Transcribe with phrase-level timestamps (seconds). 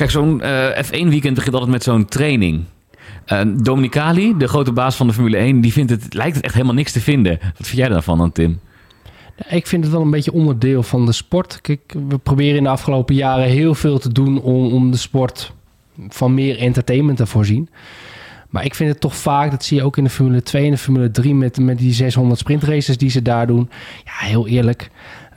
[0.00, 2.64] Kijk, zo'n eh, F1-weekend begint altijd met zo'n training.
[3.32, 6.54] Uh, Dominicali, de grote baas van de Formule 1, die vindt het, lijkt het echt
[6.54, 7.38] helemaal niks te vinden.
[7.42, 8.60] Wat vind jij daarvan dan, Tim?
[9.48, 11.60] Ik vind het wel een beetje onderdeel van de sport.
[11.60, 15.52] Kijk, we proberen in de afgelopen jaren heel veel te doen om, om de sport
[16.08, 17.68] van meer entertainment te voorzien.
[18.48, 20.70] Maar ik vind het toch vaak, dat zie je ook in de Formule 2 en
[20.70, 23.70] de Formule 3 met, met die 600 sprintraces die ze daar doen.
[24.04, 24.90] Ja, heel eerlijk.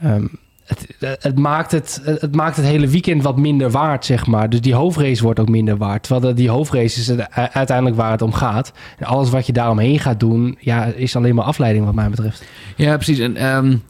[0.04, 0.30] Um,
[0.64, 0.86] het,
[1.22, 4.50] het, maakt het, het maakt het hele weekend wat minder waard, zeg maar.
[4.50, 6.02] Dus die hoofdrace wordt ook minder waard.
[6.02, 8.72] Terwijl die hoofdrace is uiteindelijk waar het om gaat.
[8.98, 12.44] En alles wat je daaromheen gaat doen, ja, is alleen maar afleiding wat mij betreft.
[12.76, 13.18] Ja, precies.
[13.18, 13.82] En um,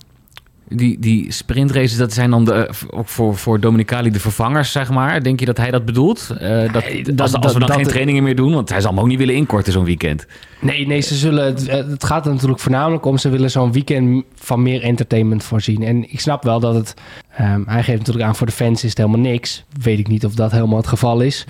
[0.69, 5.23] die, die sprintraces, dat zijn dan de, ook voor, voor Dominicali de vervangers, zeg maar.
[5.23, 6.35] Denk je dat hij dat bedoelt?
[6.43, 9.07] Uh, dat, als, als we dan geen trainingen meer doen, want hij zal hem ook
[9.07, 10.27] niet willen inkorten zo'n weekend.
[10.61, 14.25] Nee, nee, ze zullen, het, het gaat er natuurlijk voornamelijk om, ze willen zo'n weekend
[14.35, 15.83] van meer entertainment voorzien.
[15.83, 16.95] En ik snap wel dat het,
[17.41, 19.65] um, hij geeft natuurlijk aan voor de fans is het helemaal niks.
[19.81, 21.45] Weet ik niet of dat helemaal het geval is.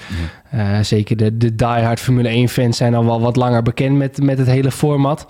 [0.50, 0.78] Ja.
[0.78, 4.22] Uh, zeker de, de diehard Formule 1 fans zijn al wel wat langer bekend met,
[4.22, 5.26] met het hele format.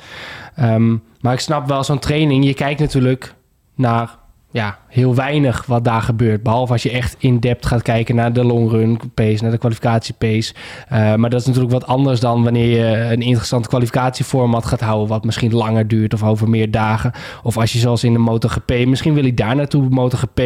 [0.61, 3.34] Um, maar ik snap wel zo'n training, je kijkt natuurlijk
[3.75, 4.22] naar
[4.55, 6.42] ja, heel weinig wat daar gebeurt.
[6.42, 9.58] Behalve als je echt in depth gaat kijken naar de long run pace, naar de
[9.58, 10.55] kwalificatie pace.
[10.92, 15.08] Uh, maar dat is natuurlijk wat anders dan wanneer je een interessant kwalificatieformat gaat houden,
[15.08, 17.12] wat misschien langer duurt of over meer dagen.
[17.42, 19.88] Of als je zoals in de MotoGP, misschien wil ik daar naartoe.
[19.88, 20.36] MotoGP,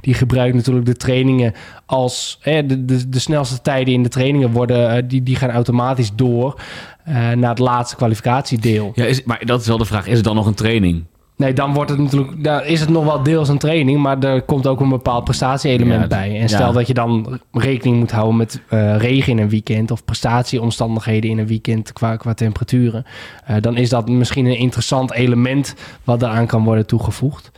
[0.00, 1.52] die gebruikt natuurlijk de trainingen
[1.86, 6.10] als de, de, de snelste tijden in de trainingen worden, uh, die, die gaan automatisch
[6.14, 6.60] door
[7.08, 8.92] uh, naar het laatste kwalificatiedeel.
[8.94, 11.04] Ja, is, maar dat is wel de vraag, is het dan nog een training?
[11.36, 14.42] Nee, dan wordt het natuurlijk, daar is het nog wel deels een training, maar er
[14.42, 16.40] komt ook een bepaald prestatie-element ja, bij.
[16.40, 16.72] En stel ja.
[16.72, 21.38] dat je dan rekening moet houden met uh, regen in een weekend of prestatieomstandigheden in
[21.38, 23.04] een weekend qua, qua temperaturen,
[23.50, 27.50] uh, dan is dat misschien een interessant element wat eraan kan worden toegevoegd.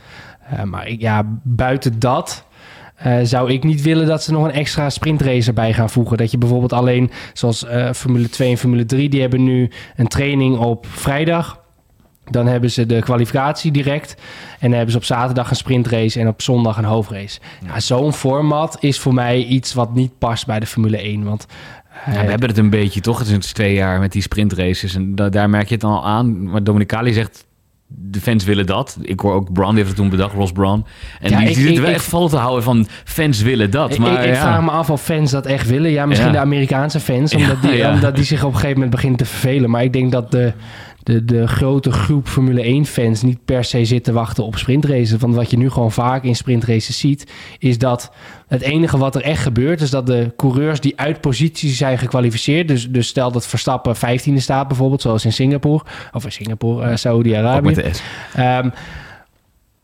[0.53, 2.45] Uh, maar ja, buiten dat.
[3.23, 6.17] Zou ik niet willen dat ze nog een extra sprintrace erbij gaan voegen.
[6.17, 10.57] Dat je bijvoorbeeld alleen, zoals Formule 2 en Formule 3, die hebben nu een training
[10.57, 11.65] op vrijdag
[12.29, 14.15] dan hebben ze de kwalificatie direct.
[14.59, 17.39] En dan hebben ze op zaterdag een sprintrace en op zondag een hoofdrace.
[17.65, 21.23] Ja, Zo'n format is voor mij iets wat niet past bij de Formule 1.
[21.23, 21.45] Want
[22.05, 23.19] ja, we hebben het een beetje toch?
[23.19, 24.95] Het is twee jaar met die sprintraces.
[24.95, 26.49] En da daar merk je het dan al aan.
[26.49, 27.45] Maar Dominicali zegt,
[27.87, 28.97] de fans willen dat.
[29.01, 30.85] Ik hoor ook Brown, heeft het toen bedacht, Ross Brown.
[31.19, 33.91] En ja, die, zit wel echt vol te houden van fans willen dat.
[33.91, 34.41] Ik, maar, ik, ik ja.
[34.41, 35.91] vraag me af of fans dat echt willen.
[35.91, 39.17] Ja, misschien de Amerikaanse fans, omdat die, omdat die zich op een gegeven moment beginnen
[39.17, 39.69] te vervelen.
[39.69, 40.53] Maar ik denk dat de
[41.07, 45.19] de, de grote groep Formule 1-fans niet per se zitten wachten op sprintraces.
[45.19, 48.11] Want wat je nu gewoon vaak in sprintraces ziet, is dat
[48.47, 52.67] het enige wat er echt gebeurt, is dat de coureurs die uit positie zijn gekwalificeerd.
[52.67, 56.95] Dus, dus stel dat Verstappen 15e staat, bijvoorbeeld, zoals in Singapore, of in Singapore, uh,
[56.95, 57.91] Saudi-Arabië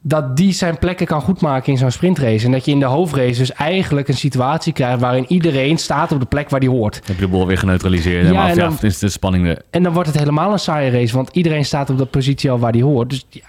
[0.06, 2.46] dat die zijn plekken kan goedmaken in zo'n sprintrace.
[2.46, 5.00] En dat je in de hoofdrace dus eigenlijk een situatie krijgt...
[5.00, 6.96] waarin iedereen staat op de plek waar die hoort.
[6.96, 8.30] Heb je de bol weer geneutraliseerd.
[8.30, 9.62] Ja, en dan, is de spanning er.
[9.70, 11.16] En dan wordt het helemaal een saaie race...
[11.16, 13.10] want iedereen staat op de positie al waar die hoort.
[13.10, 13.42] Dus ja,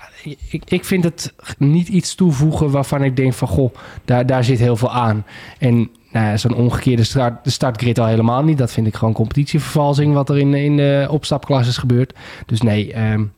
[0.50, 3.48] ik, ik vind het niet iets toevoegen waarvan ik denk van...
[3.48, 5.24] goh, daar, daar zit heel veel aan.
[5.58, 8.58] En nou, zo'n omgekeerde start, startgrid al helemaal niet.
[8.58, 10.14] Dat vind ik gewoon competitievervalsing...
[10.14, 12.14] wat er in, in de opstapklasses gebeurt.
[12.46, 13.12] Dus nee...
[13.12, 13.32] Um,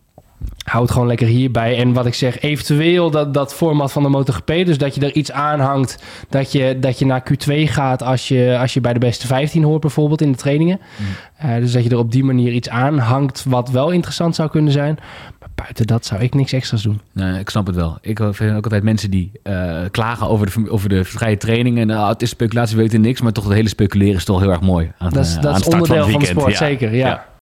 [0.66, 1.76] houd gewoon lekker hierbij.
[1.76, 4.46] En wat ik zeg, eventueel dat, dat format van de MotoGP.
[4.46, 6.02] Dus dat je er iets aan hangt.
[6.28, 9.62] Dat je, dat je naar Q2 gaat als je, als je bij de beste 15
[9.62, 10.80] hoort, bijvoorbeeld in de trainingen.
[10.96, 11.06] Mm.
[11.50, 14.50] Uh, dus dat je er op die manier iets aan hangt wat wel interessant zou
[14.50, 14.98] kunnen zijn.
[15.40, 17.00] Maar buiten dat zou ik niks extra's doen.
[17.12, 17.98] Nee, ik snap het wel.
[18.00, 21.86] Ik vind ook altijd mensen die uh, klagen over de, over de vrije trainingen.
[21.86, 23.20] Nou, het is speculatie, weten niks.
[23.20, 24.92] Maar toch het hele speculeren is toch heel erg mooi.
[24.98, 26.56] Aan, dat is, dat is onderdeel van, van, de sport, ja.
[26.56, 26.94] zeker.
[26.94, 27.06] ja.
[27.06, 27.34] ja.